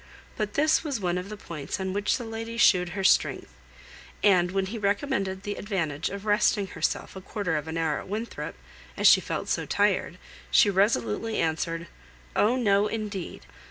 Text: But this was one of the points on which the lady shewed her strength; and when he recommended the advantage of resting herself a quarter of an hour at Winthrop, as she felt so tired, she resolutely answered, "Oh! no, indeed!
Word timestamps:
But 0.35 0.55
this 0.55 0.83
was 0.83 0.99
one 0.99 1.19
of 1.19 1.29
the 1.29 1.37
points 1.37 1.79
on 1.79 1.93
which 1.93 2.17
the 2.17 2.23
lady 2.25 2.57
shewed 2.57 2.89
her 2.97 3.03
strength; 3.03 3.51
and 4.23 4.49
when 4.49 4.65
he 4.65 4.79
recommended 4.79 5.43
the 5.43 5.53
advantage 5.57 6.09
of 6.09 6.25
resting 6.25 6.65
herself 6.65 7.15
a 7.15 7.21
quarter 7.21 7.55
of 7.55 7.67
an 7.67 7.77
hour 7.77 7.99
at 7.99 8.07
Winthrop, 8.07 8.55
as 8.97 9.05
she 9.07 9.21
felt 9.21 9.47
so 9.47 9.67
tired, 9.67 10.17
she 10.49 10.71
resolutely 10.71 11.37
answered, 11.37 11.85
"Oh! 12.35 12.55
no, 12.55 12.87
indeed! 12.87 13.45